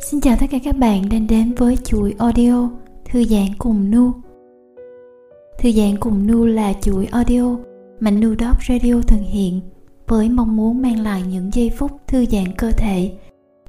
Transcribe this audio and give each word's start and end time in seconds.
Xin 0.00 0.20
chào 0.20 0.36
tất 0.40 0.46
cả 0.50 0.58
các 0.64 0.76
bạn 0.76 1.08
đang 1.10 1.26
đến 1.26 1.54
với 1.54 1.76
chuỗi 1.76 2.14
audio 2.18 2.70
Thư 3.04 3.24
giãn 3.24 3.46
cùng 3.58 3.90
Nu 3.90 4.12
Thư 5.58 5.72
giãn 5.72 5.96
cùng 6.00 6.26
Nu 6.26 6.46
là 6.46 6.72
chuỗi 6.72 7.06
audio 7.06 7.56
mà 8.00 8.10
Nu 8.10 8.34
Dog 8.38 8.54
Radio 8.68 9.00
thực 9.06 9.20
hiện 9.30 9.60
với 10.06 10.28
mong 10.28 10.56
muốn 10.56 10.82
mang 10.82 11.00
lại 11.00 11.22
những 11.28 11.50
giây 11.52 11.70
phút 11.76 11.90
thư 12.06 12.26
giãn 12.26 12.44
cơ 12.58 12.70
thể, 12.70 13.12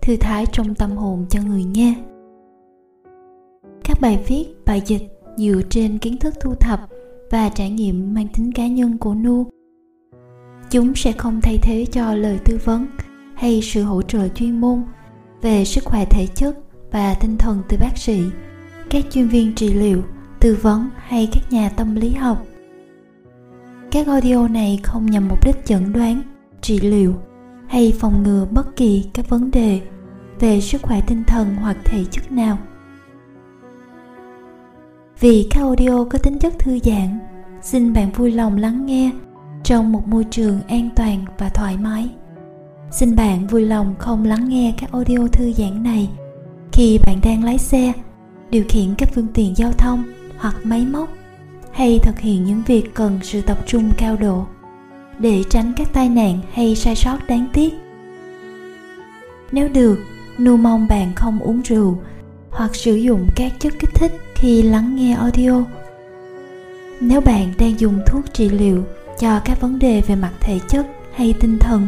thư 0.02 0.16
thái 0.18 0.46
trong 0.52 0.76
tâm 0.76 0.92
hồn 0.92 1.26
cho 1.30 1.39
người 1.42 1.64
nghe. 1.64 1.96
Các 3.84 4.02
bài 4.02 4.23
viết, 4.27 4.46
bài 4.66 4.82
dịch 4.86 5.21
dựa 5.38 5.61
trên 5.70 5.98
kiến 5.98 6.18
thức 6.18 6.34
thu 6.41 6.55
thập 6.55 6.80
và 7.32 7.50
trải 7.50 7.70
nghiệm 7.70 8.14
mang 8.14 8.27
tính 8.38 8.52
cá 8.52 8.68
nhân 8.68 8.98
của 8.98 9.14
Nu. 9.14 9.46
Chúng 10.70 10.96
sẽ 10.96 11.11
không 11.11 11.41
thay 11.41 11.57
thế 11.61 11.86
cho 11.91 12.14
lời 12.14 12.39
tư 12.46 12.59
vấn 12.66 12.86
hay 13.36 13.61
sự 13.64 13.84
hỗ 13.84 14.02
trợ 14.02 14.27
chuyên 14.27 14.61
môn 14.61 14.82
về 15.42 15.66
sức 15.66 15.86
khỏe 15.86 16.06
thể 16.06 16.28
chất 16.28 16.57
và 16.92 17.14
tinh 17.14 17.38
thần 17.38 17.61
từ 17.70 17.78
bác 17.78 17.98
sĩ, 17.98 18.24
các 18.89 19.06
chuyên 19.11 19.28
viên 19.28 19.56
trị 19.56 19.74
liệu, 19.74 20.04
tư 20.39 20.57
vấn 20.62 20.89
hay 20.98 21.29
các 21.34 21.42
nhà 21.52 21.70
tâm 21.70 21.96
lý 21.96 22.10
học. 22.10 22.46
Các 23.92 24.07
audio 24.07 24.48
này 24.48 24.79
không 24.84 25.06
nhằm 25.06 25.28
mục 25.28 25.46
đích 25.46 25.65
chẩn 25.65 25.93
đoán, 25.93 26.21
trị 26.62 26.79
liệu 26.79 27.15
hay 27.68 27.93
phòng 28.00 28.24
ngừa 28.24 28.48
bất 28.52 28.75
kỳ 28.75 29.06
các 29.14 29.29
vấn 29.29 29.52
đề 29.52 29.82
về 30.39 30.62
sức 30.62 30.82
khỏe 30.82 31.02
tinh 31.07 31.24
thần 31.24 31.56
hoặc 31.56 31.78
thể 31.86 32.06
chất 32.12 32.31
nào. 32.31 32.58
Vì 35.20 35.48
các 35.50 35.62
audio 35.62 36.03
có 36.03 36.17
tính 36.17 36.40
chất 36.40 36.59
thư 36.59 36.80
giãn, 36.80 37.20
xin 37.62 37.94
bạn 37.94 38.12
vui 38.12 38.31
lòng 38.31 38.58
lắng 38.58 38.86
nghe 38.86 39.12
trong 39.64 39.92
một 39.92 40.08
môi 40.08 40.23
trường 40.23 40.62
an 40.67 40.90
toàn 40.95 41.26
và 41.38 41.50
thoải 41.50 41.78
mái. 41.78 42.09
Xin 42.92 43.16
bạn 43.16 43.48
vui 43.48 43.66
lòng 43.66 43.95
không 44.00 44.25
lắng 44.25 44.50
nghe 44.50 44.73
các 44.78 44.92
audio 44.92 45.28
thư 45.31 45.52
giãn 45.53 45.84
này 45.84 46.09
khi 46.72 47.00
bạn 47.06 47.20
đang 47.23 47.44
lái 47.44 47.58
xe, 47.58 47.94
điều 48.50 48.64
khiển 48.70 48.95
các 48.98 49.09
phương 49.16 49.28
tiện 49.34 49.56
giao 49.56 49.72
thông 49.72 50.04
hoặc 50.38 50.56
máy 50.64 50.86
móc 50.86 51.10
hay 51.72 52.00
thực 52.04 52.20
hiện 52.20 52.44
những 52.44 52.64
việc 52.67 52.94
cần 52.94 53.20
sự 53.23 53.42
tập 53.42 53.58
trung 53.66 53.92
cao 53.98 54.17
độ 54.17 54.45
để 55.20 55.44
tránh 55.50 55.73
các 55.78 55.94
tai 55.94 56.10
nạn 56.10 56.40
hay 56.54 56.76
sai 56.76 56.95
sót 56.95 57.17
đáng 57.28 57.48
tiếc. 57.54 57.73
Nếu 59.52 59.70
được, 59.70 60.00
nu 60.38 60.58
mong 60.58 60.88
bạn 60.88 61.14
không 61.16 61.40
uống 61.40 61.62
rượu 61.62 61.98
hoặc 62.50 62.76
sử 62.76 62.95
dụng 62.95 63.28
các 63.36 63.52
chất 63.60 63.73
kích 63.80 63.94
thích 63.95 64.12
khi 64.36 64.62
lắng 64.62 64.95
nghe 64.95 65.14
audio. 65.14 65.64
Nếu 67.00 67.22
bạn 67.22 67.54
đang 67.58 67.80
dùng 67.80 68.00
thuốc 68.08 68.34
trị 68.34 68.50
liệu 68.50 68.84
cho 69.20 69.40
các 69.45 69.62
vấn 69.62 69.80
đề 69.80 70.02
về 70.02 70.16
mặt 70.16 70.32
thể 70.40 70.60
chất 70.67 70.88
hay 71.14 71.34
tinh 71.40 71.60
thần 71.60 71.88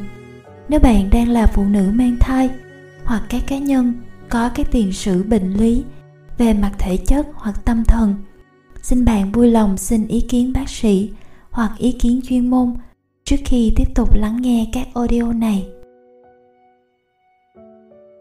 nếu 0.71 0.79
bạn 0.79 1.09
đang 1.11 1.29
là 1.29 1.47
phụ 1.47 1.63
nữ 1.63 1.91
mang 1.93 2.15
thai 2.19 2.49
hoặc 3.03 3.23
các 3.29 3.41
cá 3.47 3.57
nhân 3.57 3.93
có 4.29 4.49
cái 4.55 4.65
tiền 4.71 4.93
sử 4.93 5.23
bệnh 5.23 5.53
lý 5.53 5.83
về 6.37 6.53
mặt 6.53 6.71
thể 6.79 6.97
chất 6.97 7.27
hoặc 7.33 7.65
tâm 7.65 7.83
thần, 7.87 8.15
xin 8.81 9.05
bạn 9.05 9.31
vui 9.31 9.51
lòng 9.51 9.77
xin 9.77 10.07
ý 10.07 10.21
kiến 10.21 10.53
bác 10.53 10.69
sĩ 10.69 11.11
hoặc 11.49 11.71
ý 11.77 11.91
kiến 11.91 12.21
chuyên 12.27 12.49
môn 12.49 12.73
trước 13.23 13.35
khi 13.45 13.73
tiếp 13.75 13.95
tục 13.95 14.15
lắng 14.15 14.37
nghe 14.41 14.67
các 14.73 14.87
audio 14.93 15.33
này. 15.33 15.67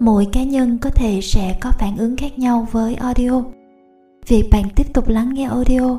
Mỗi 0.01 0.27
cá 0.33 0.43
nhân 0.43 0.79
có 0.79 0.91
thể 0.91 1.21
sẽ 1.23 1.59
có 1.61 1.71
phản 1.79 1.97
ứng 1.97 2.17
khác 2.17 2.39
nhau 2.39 2.67
với 2.71 2.95
audio. 2.95 3.43
Việc 4.27 4.45
bạn 4.53 4.65
tiếp 4.77 4.95
tục 4.95 5.09
lắng 5.09 5.35
nghe 5.35 5.45
audio 5.45 5.99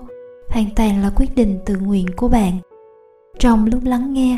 hoàn 0.50 0.66
toàn 0.76 1.02
là 1.02 1.12
quyết 1.16 1.36
định 1.36 1.60
tự 1.66 1.78
nguyện 1.78 2.06
của 2.16 2.28
bạn. 2.28 2.58
Trong 3.40 3.66
lúc 3.66 3.84
lắng 3.84 4.14
nghe 4.14 4.38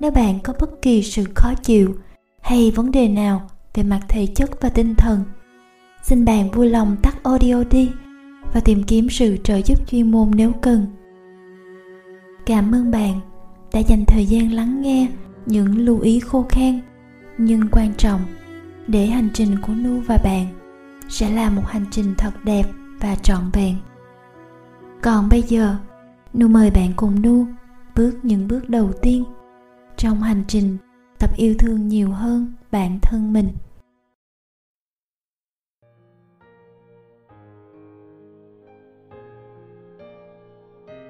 nếu 0.00 0.10
bạn 0.10 0.38
có 0.44 0.52
bất 0.60 0.82
kỳ 0.82 1.02
sự 1.02 1.24
khó 1.34 1.54
chịu 1.54 1.94
hay 2.40 2.70
vấn 2.70 2.90
đề 2.90 3.08
nào 3.08 3.48
về 3.74 3.82
mặt 3.82 4.00
thể 4.08 4.26
chất 4.26 4.50
và 4.60 4.68
tinh 4.68 4.94
thần, 4.94 5.24
xin 6.02 6.24
bạn 6.24 6.50
vui 6.50 6.70
lòng 6.70 6.96
tắt 7.02 7.22
audio 7.22 7.64
đi 7.70 7.90
và 8.54 8.60
tìm 8.60 8.82
kiếm 8.82 9.08
sự 9.10 9.36
trợ 9.44 9.56
giúp 9.56 9.88
chuyên 9.90 10.10
môn 10.10 10.30
nếu 10.34 10.52
cần. 10.52 10.86
Cảm 12.46 12.74
ơn 12.74 12.90
bạn 12.90 13.20
đã 13.72 13.80
dành 13.80 14.04
thời 14.04 14.26
gian 14.26 14.52
lắng 14.52 14.82
nghe 14.82 15.08
những 15.46 15.78
lưu 15.78 16.00
ý 16.00 16.20
khô 16.20 16.46
khan 16.48 16.80
nhưng 17.38 17.68
quan 17.72 17.94
trọng 17.94 18.20
để 18.86 19.06
hành 19.06 19.28
trình 19.34 19.56
của 19.62 19.72
nu 19.72 20.00
và 20.06 20.18
bạn 20.24 20.46
sẽ 21.08 21.30
là 21.30 21.50
một 21.50 21.62
hành 21.66 21.84
trình 21.90 22.14
thật 22.18 22.44
đẹp 22.44 22.64
và 23.00 23.14
trọn 23.14 23.50
vẹn. 23.52 23.74
Còn 25.02 25.28
bây 25.28 25.42
giờ, 25.42 25.76
nu 26.34 26.48
mời 26.48 26.70
bạn 26.70 26.92
cùng 26.96 27.22
nu 27.22 27.46
bước 27.96 28.12
những 28.22 28.48
bước 28.48 28.68
đầu 28.68 28.92
tiên 29.02 29.24
trong 29.98 30.22
hành 30.22 30.44
trình, 30.48 30.76
tập 31.18 31.30
yêu 31.36 31.54
thương 31.58 31.88
nhiều 31.88 32.10
hơn 32.10 32.52
bản 32.72 32.98
thân 33.02 33.32
mình. 33.32 33.48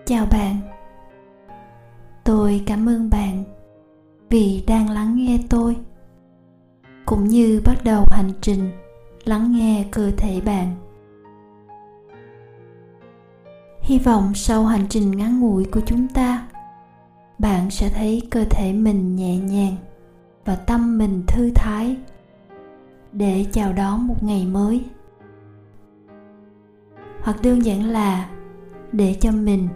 Chào 0.06 0.26
bạn. 0.26 0.56
Tôi 2.24 2.62
cảm 2.66 2.88
ơn 2.88 3.10
bạn 3.10 3.44
vì 4.30 4.64
đang 4.66 4.90
lắng 4.90 5.16
nghe 5.16 5.38
tôi, 5.50 5.76
cũng 7.06 7.24
như 7.24 7.62
bắt 7.64 7.84
đầu 7.84 8.04
hành 8.10 8.30
trình 8.40 8.70
lắng 9.24 9.52
nghe 9.52 9.86
cơ 9.90 10.10
thể 10.16 10.40
bạn. 10.40 10.74
Hy 13.80 13.98
vọng 13.98 14.34
sau 14.34 14.66
hành 14.66 14.86
trình 14.88 15.10
ngắn 15.10 15.40
ngủi 15.40 15.64
của 15.64 15.80
chúng 15.86 16.08
ta 16.08 16.37
bạn 17.38 17.70
sẽ 17.70 17.90
thấy 17.90 18.22
cơ 18.30 18.44
thể 18.50 18.72
mình 18.72 19.16
nhẹ 19.16 19.36
nhàng 19.36 19.76
và 20.44 20.56
tâm 20.56 20.98
mình 20.98 21.22
thư 21.26 21.50
thái 21.54 21.96
để 23.12 23.46
chào 23.52 23.72
đón 23.72 24.06
một 24.06 24.22
ngày 24.22 24.46
mới. 24.46 24.84
Hoặc 27.20 27.36
đơn 27.42 27.64
giản 27.64 27.90
là 27.90 28.30
để 28.92 29.16
cho 29.20 29.32
mình 29.32 29.68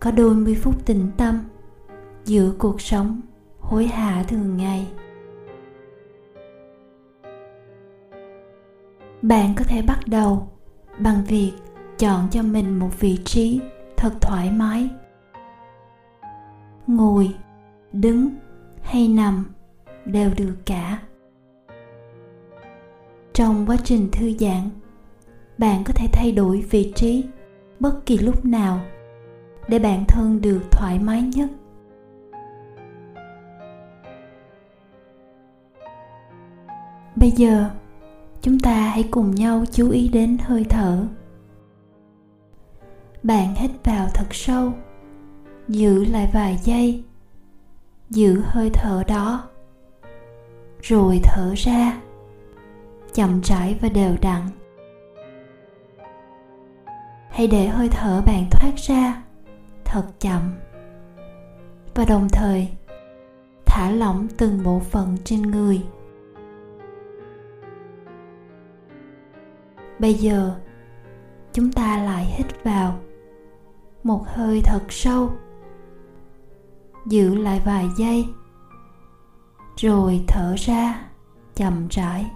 có 0.00 0.10
đôi 0.10 0.34
mươi 0.34 0.54
phút 0.54 0.86
tĩnh 0.86 1.10
tâm 1.16 1.44
giữa 2.24 2.52
cuộc 2.58 2.80
sống 2.80 3.20
hối 3.60 3.86
hả 3.86 4.22
thường 4.22 4.56
ngày. 4.56 4.86
Bạn 9.22 9.54
có 9.56 9.64
thể 9.64 9.82
bắt 9.82 10.00
đầu 10.06 10.48
bằng 10.98 11.24
việc 11.28 11.52
chọn 11.98 12.28
cho 12.30 12.42
mình 12.42 12.78
một 12.78 13.00
vị 13.00 13.18
trí 13.24 13.60
thật 13.96 14.12
thoải 14.20 14.50
mái 14.50 14.88
ngồi, 16.96 17.34
đứng 17.92 18.28
hay 18.82 19.08
nằm 19.08 19.44
đều 20.04 20.30
được 20.36 20.56
cả. 20.66 21.02
Trong 23.32 23.66
quá 23.66 23.76
trình 23.84 24.08
thư 24.12 24.32
giãn, 24.38 24.70
bạn 25.58 25.84
có 25.84 25.92
thể 25.92 26.06
thay 26.12 26.32
đổi 26.32 26.64
vị 26.70 26.92
trí 26.96 27.24
bất 27.80 28.06
kỳ 28.06 28.18
lúc 28.18 28.44
nào 28.44 28.80
để 29.68 29.78
bản 29.78 30.04
thân 30.08 30.40
được 30.40 30.60
thoải 30.70 30.98
mái 30.98 31.22
nhất. 31.22 31.50
Bây 37.16 37.30
giờ, 37.30 37.70
chúng 38.42 38.58
ta 38.58 38.74
hãy 38.74 39.08
cùng 39.10 39.34
nhau 39.34 39.64
chú 39.72 39.90
ý 39.90 40.08
đến 40.08 40.36
hơi 40.44 40.64
thở. 40.68 41.06
Bạn 43.22 43.54
hít 43.54 43.70
vào 43.84 44.08
thật 44.14 44.26
sâu 44.30 44.72
giữ 45.70 46.04
lại 46.04 46.30
vài 46.32 46.58
giây, 46.62 47.04
giữ 48.08 48.42
hơi 48.44 48.70
thở 48.74 49.02
đó, 49.08 49.48
rồi 50.82 51.20
thở 51.22 51.54
ra, 51.56 52.00
chậm 53.14 53.40
rãi 53.40 53.78
và 53.80 53.88
đều 53.88 54.16
đặn. 54.22 54.42
Hãy 57.30 57.46
để 57.46 57.66
hơi 57.66 57.88
thở 57.88 58.22
bạn 58.26 58.44
thoát 58.50 58.72
ra 58.76 59.22
thật 59.84 60.04
chậm 60.20 60.54
và 61.94 62.04
đồng 62.04 62.28
thời 62.32 62.68
thả 63.66 63.90
lỏng 63.90 64.28
từng 64.38 64.62
bộ 64.64 64.78
phận 64.80 65.16
trên 65.24 65.42
người. 65.42 65.82
Bây 69.98 70.14
giờ, 70.14 70.54
chúng 71.52 71.72
ta 71.72 72.02
lại 72.02 72.24
hít 72.24 72.64
vào 72.64 72.98
một 74.02 74.24
hơi 74.26 74.60
thật 74.64 74.82
sâu 74.88 75.30
giữ 77.06 77.34
lại 77.34 77.62
vài 77.64 77.88
giây, 77.96 78.28
rồi 79.76 80.24
thở 80.28 80.54
ra, 80.58 81.04
chậm 81.54 81.88
rãi. 81.88 82.30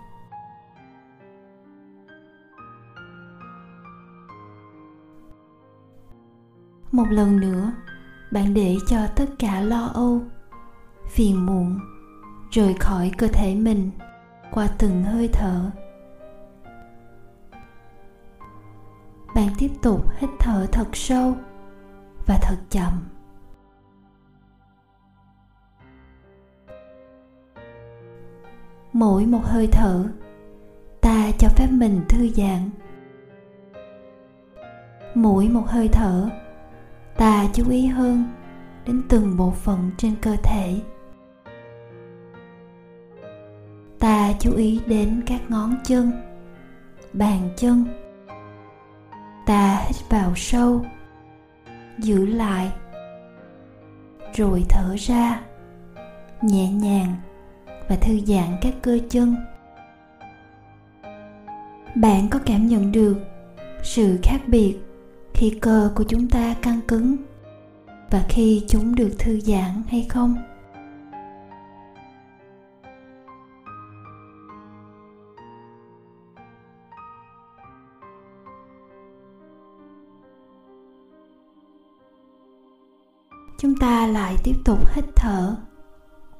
Một 6.92 7.06
lần 7.10 7.40
nữa, 7.40 7.72
bạn 8.30 8.54
để 8.54 8.76
cho 8.86 9.06
tất 9.16 9.26
cả 9.38 9.60
lo 9.60 9.90
âu, 9.94 10.22
phiền 11.08 11.46
muộn, 11.46 11.78
rời 12.50 12.74
khỏi 12.80 13.12
cơ 13.18 13.28
thể 13.28 13.54
mình 13.54 13.90
qua 14.50 14.68
từng 14.78 15.02
hơi 15.02 15.28
thở. 15.32 15.70
Bạn 19.34 19.48
tiếp 19.58 19.70
tục 19.82 20.10
hít 20.18 20.30
thở 20.38 20.66
thật 20.72 20.88
sâu 20.92 21.36
và 22.26 22.38
thật 22.42 22.56
chậm. 22.70 22.92
Mỗi 28.94 29.26
một 29.26 29.40
hơi 29.44 29.68
thở. 29.72 30.04
Ta 31.00 31.30
cho 31.38 31.48
phép 31.48 31.66
mình 31.70 32.00
thư 32.08 32.28
giãn. 32.28 32.70
Mỗi 35.14 35.48
một 35.48 35.64
hơi 35.66 35.88
thở, 35.88 36.28
ta 37.16 37.46
chú 37.52 37.70
ý 37.70 37.86
hơn 37.86 38.24
đến 38.86 39.02
từng 39.08 39.36
bộ 39.36 39.50
phận 39.50 39.90
trên 39.98 40.14
cơ 40.22 40.36
thể. 40.42 40.80
Ta 43.98 44.32
chú 44.40 44.56
ý 44.56 44.80
đến 44.86 45.22
các 45.26 45.40
ngón 45.48 45.76
chân, 45.84 46.12
bàn 47.12 47.48
chân. 47.56 47.84
Ta 49.46 49.82
hít 49.86 50.10
vào 50.10 50.32
sâu, 50.36 50.84
giữ 51.98 52.26
lại, 52.26 52.72
rồi 54.34 54.64
thở 54.68 54.94
ra, 54.98 55.40
nhẹ 56.42 56.72
nhàng 56.72 57.14
và 57.88 57.96
thư 57.96 58.20
giãn 58.26 58.56
các 58.60 58.74
cơ 58.82 58.98
chân. 59.10 59.36
Bạn 61.94 62.28
có 62.30 62.38
cảm 62.46 62.66
nhận 62.66 62.92
được 62.92 63.16
sự 63.82 64.18
khác 64.22 64.40
biệt 64.46 64.76
khi 65.34 65.58
cơ 65.60 65.92
của 65.94 66.04
chúng 66.08 66.28
ta 66.28 66.54
căng 66.62 66.80
cứng 66.88 67.16
và 68.10 68.24
khi 68.28 68.64
chúng 68.68 68.94
được 68.94 69.10
thư 69.18 69.40
giãn 69.40 69.82
hay 69.88 70.06
không? 70.08 70.36
Chúng 83.58 83.76
ta 83.76 84.06
lại 84.06 84.36
tiếp 84.44 84.54
tục 84.64 84.78
hít 84.94 85.04
thở, 85.16 85.56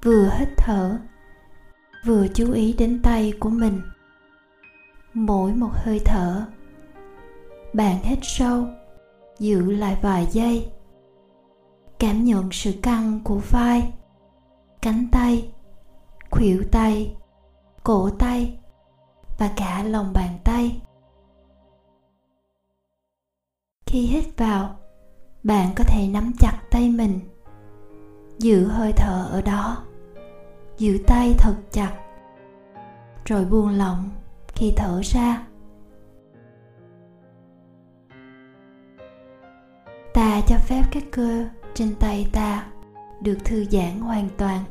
vừa 0.03 0.31
hít 0.39 0.49
thở 0.57 0.99
vừa 2.05 2.29
chú 2.29 2.53
ý 2.53 2.73
đến 2.73 3.01
tay 3.03 3.33
của 3.41 3.51
mình. 3.51 3.81
Mỗi 5.15 5.53
một 5.55 5.71
hơi 5.73 6.01
thở, 6.05 6.47
bạn 7.73 8.03
hít 8.03 8.19
sâu, 8.23 8.67
giữ 9.39 9.73
lại 9.73 9.99
vài 10.03 10.27
giây. 10.31 10.71
Cảm 11.99 12.25
nhận 12.25 12.49
sự 12.53 12.73
căng 12.83 13.21
của 13.25 13.41
vai, 13.51 13.93
cánh 14.83 15.07
tay, 15.13 15.53
khuỷu 16.31 16.63
tay, 16.73 17.17
cổ 17.83 18.11
tay 18.11 18.59
và 19.39 19.51
cả 19.57 19.83
lòng 19.83 20.13
bàn 20.13 20.39
tay. 20.45 20.81
Khi 23.87 24.01
hít 24.01 24.25
vào, 24.37 24.77
bạn 25.43 25.69
có 25.77 25.85
thể 25.85 26.09
nắm 26.09 26.33
chặt 26.39 26.61
tay 26.71 26.91
mình, 26.91 27.21
giữ 28.39 28.67
hơi 28.67 28.93
thở 28.97 29.29
ở 29.31 29.43
đó 29.43 29.85
giữ 30.79 30.99
tay 31.07 31.35
thật 31.39 31.55
chặt, 31.71 31.93
rồi 33.25 33.45
buông 33.45 33.69
lỏng 33.69 34.11
khi 34.55 34.73
thở 34.77 35.01
ra. 35.05 35.47
Ta 40.15 40.41
cho 40.47 40.57
phép 40.59 40.83
các 40.91 41.03
cơ 41.13 41.45
trên 41.75 41.95
tay 42.01 42.27
ta 42.33 42.67
được 43.21 43.39
thư 43.45 43.65
giãn 43.65 44.01
hoàn 44.01 44.29
toàn. 44.39 44.65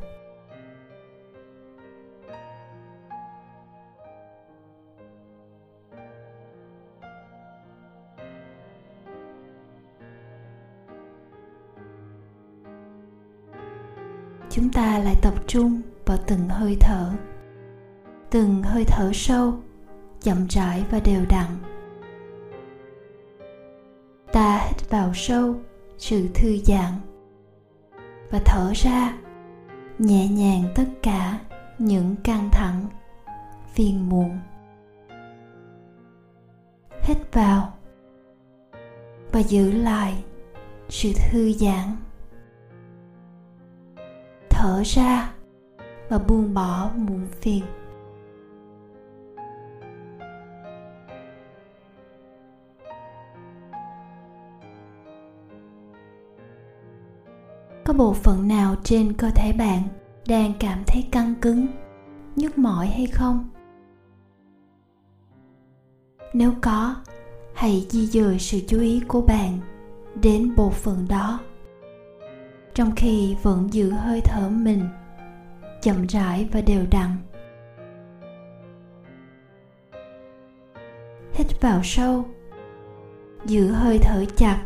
Chúng 14.50 14.72
ta 14.72 14.98
lại 14.98 15.14
tập 15.22 15.34
trung 15.46 15.82
vào 16.06 16.18
từng 16.26 16.48
hơi 16.48 16.76
thở. 16.80 17.10
Từng 18.30 18.62
hơi 18.62 18.84
thở 18.86 19.10
sâu, 19.14 19.54
chậm 20.20 20.46
rãi 20.50 20.84
và 20.90 21.00
đều 21.00 21.24
đặn. 21.28 21.46
Ta 24.32 24.58
hít 24.66 24.90
vào 24.90 25.12
sâu 25.14 25.54
sự 25.98 26.28
thư 26.34 26.56
giãn 26.64 26.92
và 28.30 28.40
thở 28.44 28.72
ra 28.74 29.18
nhẹ 29.98 30.28
nhàng 30.28 30.62
tất 30.74 30.86
cả 31.02 31.38
những 31.78 32.16
căng 32.24 32.48
thẳng, 32.52 32.86
phiền 33.74 34.08
muộn. 34.08 34.38
Hít 37.02 37.32
vào 37.32 37.72
và 39.32 39.40
giữ 39.40 39.72
lại 39.72 40.24
sự 40.88 41.12
thư 41.30 41.52
giãn. 41.52 41.96
Thở 44.50 44.82
ra 44.84 45.34
và 46.08 46.18
buông 46.18 46.54
bỏ 46.54 46.90
muộn 46.96 47.26
phiền. 47.40 47.64
Có 57.84 57.92
bộ 57.92 58.12
phận 58.12 58.48
nào 58.48 58.74
trên 58.84 59.12
cơ 59.12 59.30
thể 59.34 59.52
bạn 59.52 59.82
đang 60.28 60.52
cảm 60.60 60.82
thấy 60.86 61.08
căng 61.12 61.34
cứng, 61.40 61.66
nhức 62.36 62.58
mỏi 62.58 62.86
hay 62.86 63.06
không? 63.06 63.48
Nếu 66.32 66.52
có, 66.62 66.94
hãy 67.54 67.86
di 67.90 68.06
dời 68.06 68.38
sự 68.38 68.60
chú 68.68 68.80
ý 68.80 69.00
của 69.08 69.20
bạn 69.20 69.58
đến 70.22 70.54
bộ 70.56 70.70
phận 70.70 71.06
đó. 71.08 71.40
Trong 72.74 72.92
khi 72.96 73.36
vẫn 73.42 73.68
giữ 73.72 73.90
hơi 73.90 74.20
thở 74.24 74.48
mình 74.48 74.88
chậm 75.84 76.06
rãi 76.06 76.48
và 76.52 76.60
đều 76.60 76.86
đặn. 76.90 77.10
Hít 81.32 81.60
vào 81.60 81.80
sâu, 81.82 82.24
giữ 83.44 83.72
hơi 83.72 83.98
thở 84.02 84.24
chặt 84.36 84.64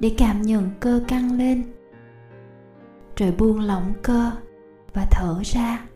để 0.00 0.14
cảm 0.18 0.42
nhận 0.42 0.70
cơ 0.80 1.00
căng 1.08 1.38
lên, 1.38 1.62
rồi 3.16 3.32
buông 3.38 3.60
lỏng 3.60 3.92
cơ 4.02 4.30
và 4.94 5.06
thở 5.10 5.40
ra. 5.44 5.86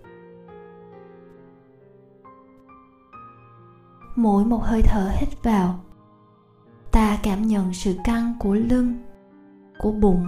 Mỗi 4.17 4.45
một 4.45 4.63
hơi 4.63 4.83
thở 4.85 5.11
hít 5.21 5.43
vào, 5.43 5.85
ta 6.93 7.19
cảm 7.23 7.43
nhận 7.43 7.73
sự 7.73 7.95
căng 8.05 8.35
của 8.39 8.55
lưng, 8.55 8.95
của 9.79 9.93
bụng, 9.93 10.27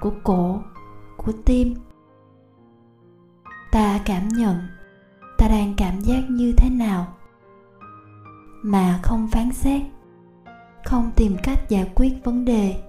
của 0.00 0.12
cổ, 0.22 0.60
của 1.16 1.32
tim 1.44 1.74
ta 3.70 4.00
cảm 4.04 4.28
nhận, 4.28 4.58
ta 5.38 5.48
đang 5.48 5.74
cảm 5.76 6.00
giác 6.00 6.22
như 6.30 6.52
thế 6.56 6.70
nào? 6.70 7.14
Mà 8.62 8.98
không 9.02 9.28
phán 9.28 9.52
xét, 9.52 9.82
không 10.84 11.10
tìm 11.16 11.36
cách 11.42 11.68
giải 11.68 11.90
quyết 11.94 12.12
vấn 12.24 12.44
đề. 12.44 12.82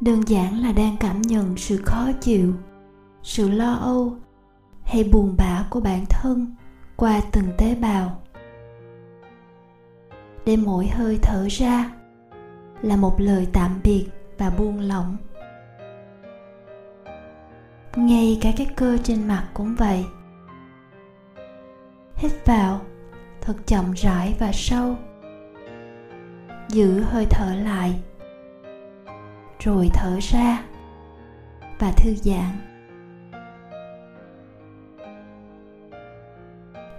Đơn 0.00 0.28
giản 0.28 0.58
là 0.58 0.72
đang 0.72 0.96
cảm 1.00 1.22
nhận 1.22 1.56
sự 1.56 1.82
khó 1.84 2.08
chịu, 2.20 2.54
sự 3.22 3.50
lo 3.50 3.74
âu 3.74 4.16
hay 4.84 5.04
buồn 5.12 5.34
bã 5.38 5.66
của 5.70 5.80
bản 5.80 6.04
thân 6.08 6.54
qua 6.96 7.20
từng 7.32 7.46
tế 7.58 7.74
bào. 7.74 8.22
Để 10.46 10.56
mỗi 10.56 10.86
hơi 10.86 11.18
thở 11.22 11.46
ra 11.50 11.90
là 12.82 12.96
một 12.96 13.20
lời 13.20 13.46
tạm 13.52 13.80
biệt 13.84 14.06
và 14.38 14.50
buông 14.50 14.80
lỏng 14.80 15.16
ngay 17.96 18.38
cả 18.40 18.50
các 18.56 18.68
cơ 18.76 18.98
trên 19.04 19.28
mặt 19.28 19.48
cũng 19.54 19.74
vậy. 19.74 20.04
Hít 22.14 22.32
vào, 22.46 22.80
thật 23.40 23.54
chậm 23.66 23.92
rãi 23.92 24.34
và 24.38 24.50
sâu. 24.52 24.96
Giữ 26.68 27.00
hơi 27.00 27.26
thở 27.30 27.54
lại. 27.54 28.02
Rồi 29.58 29.88
thở 29.94 30.18
ra. 30.20 30.64
Và 31.78 31.92
thư 31.96 32.14
giãn. 32.14 32.58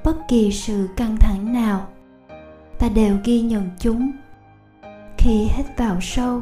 Bất 0.04 0.16
kỳ 0.28 0.52
sự 0.52 0.90
căng 0.98 1.18
thẳng 1.18 1.54
nào, 1.54 1.88
ta 2.80 2.90
đều 2.90 3.18
ghi 3.24 3.42
nhận 3.42 3.70
chúng. 3.80 4.12
Khi 5.18 5.50
hít 5.56 5.66
vào 5.78 5.98
sâu, 6.02 6.42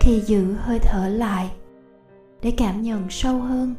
khi 0.00 0.20
giữ 0.20 0.54
hơi 0.54 0.78
thở 0.78 1.08
lại 1.08 1.50
để 2.42 2.54
cảm 2.56 2.82
nhận 2.82 3.10
sâu 3.10 3.40
hơn. 3.40 3.74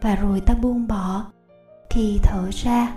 Và 0.00 0.16
rồi 0.16 0.40
ta 0.40 0.54
buông 0.62 0.88
bỏ 0.88 1.24
khi 1.90 2.18
thở 2.22 2.50
ra. 2.52 2.96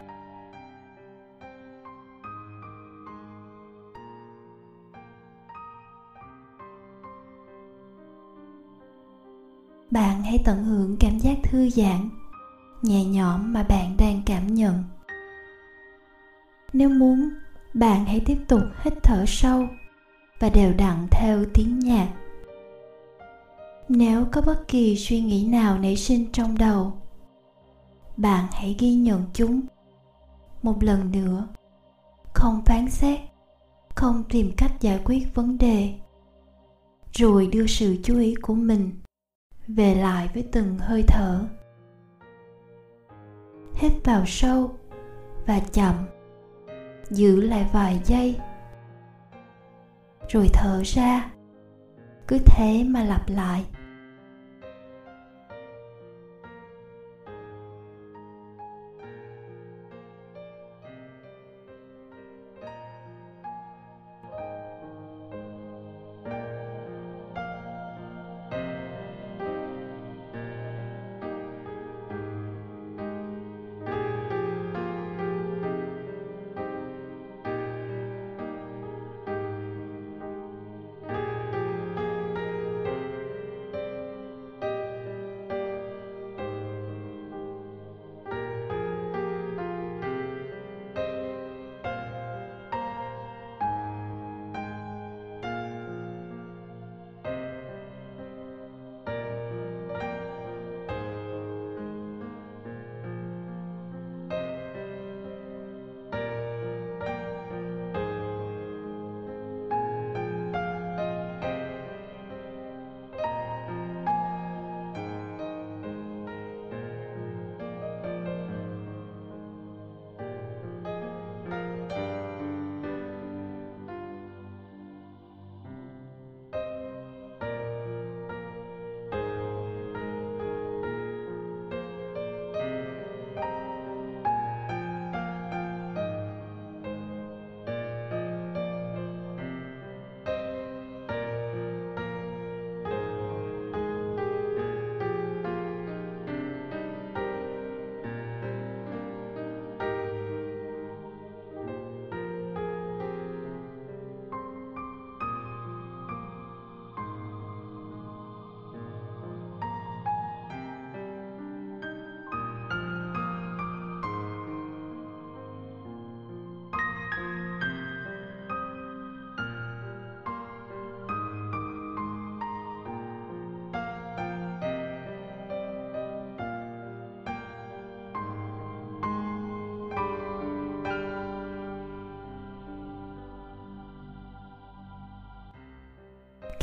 Bạn 9.91 10.24
hãy 10.24 10.39
tận 10.46 10.63
hưởng 10.63 10.98
cảm 11.00 11.20
giác 11.20 11.38
thư 11.44 11.70
giãn, 11.70 12.10
nhẹ 12.82 13.06
nhõm 13.06 13.53
mà 13.53 13.63
bạn 13.63 13.96
đang 13.98 14.22
cảm 14.25 14.48
nhận. 14.48 14.84
Nếu 16.74 16.89
muốn, 16.89 17.30
bạn 17.74 18.06
hãy 18.06 18.22
tiếp 18.25 18.38
tục 18.48 18.62
hít 18.84 18.94
thở 19.03 19.25
sâu 19.27 19.68
và 20.39 20.50
đều 20.50 20.74
đặn 20.74 21.08
theo 21.12 21.46
tiếng 21.53 21.80
nhạc 21.80 22.08
nếu 23.93 24.25
có 24.31 24.41
bất 24.41 24.67
kỳ 24.67 24.95
suy 24.95 25.21
nghĩ 25.21 25.48
nào 25.48 25.79
nảy 25.79 25.95
sinh 25.95 26.31
trong 26.31 26.57
đầu, 26.57 26.93
bạn 28.17 28.48
hãy 28.51 28.75
ghi 28.79 28.95
nhận 28.95 29.25
chúng 29.33 29.62
một 30.63 30.83
lần 30.83 31.12
nữa. 31.12 31.48
Không 32.33 32.62
phán 32.65 32.89
xét, 32.89 33.19
không 33.95 34.24
tìm 34.29 34.51
cách 34.57 34.71
giải 34.81 35.00
quyết 35.05 35.36
vấn 35.36 35.57
đề, 35.57 35.93
rồi 37.13 37.48
đưa 37.48 37.67
sự 37.67 37.98
chú 38.03 38.19
ý 38.19 38.36
của 38.36 38.53
mình 38.53 38.91
về 39.67 39.95
lại 39.95 40.29
với 40.33 40.48
từng 40.51 40.77
hơi 40.79 41.03
thở. 41.07 41.45
Hít 43.75 43.91
vào 44.05 44.24
sâu 44.27 44.71
và 45.45 45.60
chậm, 45.60 45.95
giữ 47.10 47.41
lại 47.41 47.69
vài 47.74 48.01
giây, 48.05 48.39
rồi 50.29 50.48
thở 50.53 50.81
ra. 50.86 51.31
Cứ 52.27 52.38
thế 52.45 52.83
mà 52.83 53.03
lặp 53.03 53.29
lại. 53.29 53.65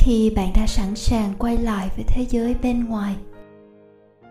Khi 0.09 0.29
bạn 0.35 0.53
đã 0.55 0.67
sẵn 0.67 0.95
sàng 0.95 1.33
quay 1.37 1.57
lại 1.57 1.89
với 1.95 2.05
thế 2.07 2.25
giới 2.29 2.55
bên 2.61 2.85
ngoài, 2.85 3.15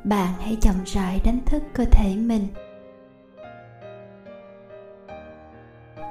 bạn 0.04 0.34
hãy 0.40 0.56
chậm 0.60 0.74
rãi 0.86 1.20
đánh 1.24 1.40
thức 1.46 1.62
cơ 1.74 1.84
thể 1.84 2.16
mình. 2.16 2.46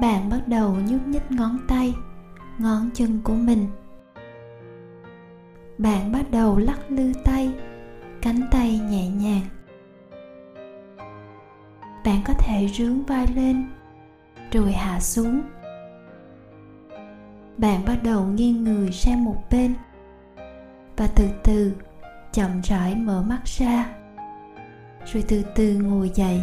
Bạn 0.02 0.30
bắt 0.30 0.48
đầu 0.48 0.76
nhúc 0.90 1.08
nhích 1.08 1.32
ngón 1.32 1.58
tay, 1.68 1.94
ngón 2.58 2.90
chân 2.94 3.22
của 3.24 3.34
mình. 3.34 3.68
Bạn 5.78 6.12
bắt 6.12 6.32
đầu 6.32 6.58
lắc 6.58 6.80
lư 6.90 7.12
tay, 7.24 7.52
cánh 8.22 8.42
tay 8.52 8.80
nhẹ 8.80 9.08
nhàng. 9.08 9.46
Bạn 12.06 12.22
có 12.28 12.34
thể 12.34 12.68
rướn 12.68 13.04
vai 13.04 13.28
lên, 13.36 13.70
rồi 14.52 14.72
hạ 14.72 15.00
xuống 15.00 15.42
bạn 17.58 17.86
bắt 17.86 18.00
đầu 18.04 18.26
nghiêng 18.26 18.64
người 18.64 18.92
sang 18.92 19.24
một 19.24 19.44
bên 19.52 19.76
và 20.98 21.08
từ 21.08 21.30
từ, 21.44 21.74
chậm 22.34 22.62
rãi 22.62 22.96
mở 22.96 23.22
mắt 23.22 23.42
ra, 23.46 23.96
rồi 25.06 25.24
từ 25.28 25.44
từ 25.56 25.74
ngồi 25.74 26.12
dậy. 26.16 26.42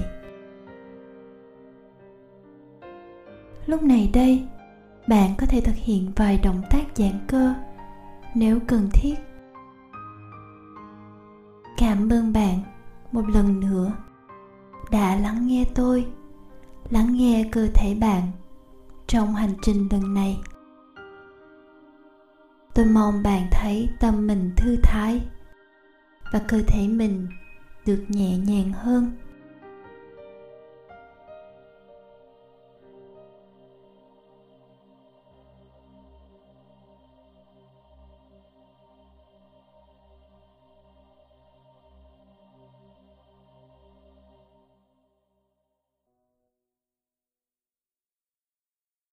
Lúc 3.67 3.83
này 3.83 4.11
đây, 4.13 4.47
bạn 5.09 5.31
có 5.39 5.47
thể 5.47 5.61
thực 5.61 5.77
hiện 5.77 6.13
vài 6.17 6.39
động 6.39 6.63
tác 6.71 6.85
giãn 6.95 7.19
cơ 7.27 7.55
nếu 8.35 8.59
cần 8.67 8.89
thiết. 8.93 9.15
Cảm 11.79 12.13
ơn 12.13 12.33
bạn 12.33 12.61
một 13.13 13.29
lần 13.29 13.61
nữa 13.61 13.93
đã 14.91 15.17
lắng 15.17 15.47
nghe 15.47 15.65
tôi, 15.75 16.07
lắng 16.91 17.17
nghe 17.17 17.49
cơ 17.53 17.69
thể 17.75 17.95
bạn 17.95 18.23
trong 19.07 19.35
hành 19.35 19.55
trình 19.63 19.89
lần 19.91 20.15
này 20.15 20.41
tôi 22.75 22.85
mong 22.85 23.23
bạn 23.23 23.49
thấy 23.51 23.89
tâm 24.01 24.27
mình 24.27 24.51
thư 24.57 24.77
thái 24.83 25.21
và 26.33 26.39
cơ 26.39 26.63
thể 26.67 26.89
mình 26.89 27.29
được 27.87 28.05
nhẹ 28.09 28.39
nhàng 28.39 28.73
hơn. 28.73 29.11